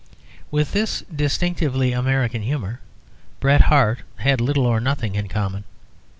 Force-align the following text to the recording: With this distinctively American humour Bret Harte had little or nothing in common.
With 0.49 0.71
this 0.71 1.03
distinctively 1.15 1.91
American 1.91 2.41
humour 2.41 2.79
Bret 3.39 3.61
Harte 3.61 4.01
had 4.15 4.41
little 4.41 4.65
or 4.65 4.79
nothing 4.79 5.13
in 5.13 5.27
common. 5.27 5.63